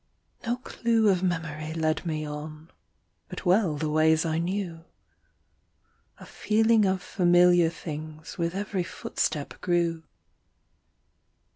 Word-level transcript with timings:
No 0.47 0.57
clue 0.57 1.09
of 1.09 1.21
memory 1.21 1.75
led 1.75 2.07
me 2.07 2.25
on, 2.25 2.71
But 3.29 3.45
well 3.45 3.77
the 3.77 3.87
ways 3.91 4.25
I 4.25 4.39
knew; 4.39 4.83
A 6.17 6.25
feeling 6.25 6.85
of 6.85 7.03
familiar 7.03 7.69
things 7.69 8.35
With 8.35 8.55
every 8.55 8.81
footstep 8.81 9.61
grew. 9.61 10.01